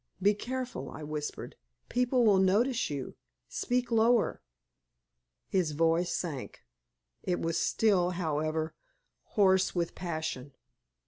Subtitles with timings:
[0.19, 1.55] "Be careful," I whispered.
[1.87, 3.17] "People will notice you;
[3.47, 4.41] speak lower."
[5.47, 6.61] His voice sank;
[7.21, 8.73] it was still, however,
[9.21, 10.53] hoarse with passion.